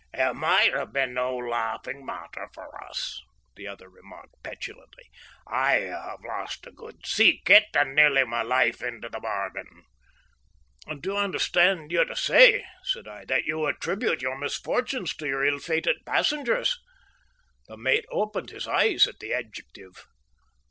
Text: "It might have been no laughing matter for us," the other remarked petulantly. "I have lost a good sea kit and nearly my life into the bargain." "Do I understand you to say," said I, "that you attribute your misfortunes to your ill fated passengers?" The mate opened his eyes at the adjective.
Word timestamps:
"It 0.15 0.35
might 0.35 0.73
have 0.73 0.91
been 0.93 1.13
no 1.13 1.37
laughing 1.37 2.03
matter 2.03 2.49
for 2.55 2.83
us," 2.85 3.21
the 3.55 3.67
other 3.67 3.87
remarked 3.87 4.33
petulantly. 4.41 5.03
"I 5.45 5.73
have 5.73 6.23
lost 6.25 6.65
a 6.65 6.71
good 6.71 7.05
sea 7.05 7.43
kit 7.45 7.65
and 7.75 7.93
nearly 7.93 8.23
my 8.23 8.41
life 8.41 8.81
into 8.81 9.09
the 9.09 9.19
bargain." 9.19 9.83
"Do 11.01 11.15
I 11.17 11.25
understand 11.25 11.91
you 11.91 12.03
to 12.03 12.15
say," 12.15 12.65
said 12.81 13.07
I, 13.07 13.25
"that 13.25 13.45
you 13.45 13.63
attribute 13.67 14.23
your 14.23 14.39
misfortunes 14.39 15.13
to 15.17 15.27
your 15.27 15.45
ill 15.45 15.59
fated 15.59 15.97
passengers?" 16.03 16.79
The 17.67 17.77
mate 17.77 18.05
opened 18.09 18.49
his 18.49 18.67
eyes 18.67 19.05
at 19.05 19.19
the 19.19 19.35
adjective. 19.35 20.07